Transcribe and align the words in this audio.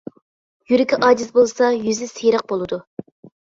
يۈرىكى 0.71 0.97
ئاجىز 1.07 1.29
بولسا 1.35 1.69
يۈزى 1.75 2.09
سېرىق 2.13 2.47
بولىدۇ. 2.55 2.81